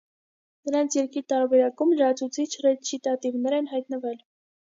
[0.69, 4.19] Նրանց երգի տարբերակում լրացուցիչ ռեչիտատիվներ են հայտնվել։